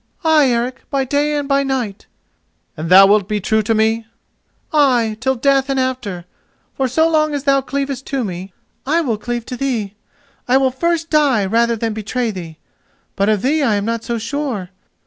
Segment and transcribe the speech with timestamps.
[0.23, 2.07] "Ay, Eric, by day and by night."
[2.75, 4.07] "And thou wilt be true to me?"
[4.73, 6.25] "Ay, till death and after,
[6.73, 8.51] for so long as thou cleavest to me
[8.83, 9.93] I will cleave to thee.
[10.47, 12.57] I will first die rather than betray thee.
[13.15, 14.71] But of thee I am not so sure.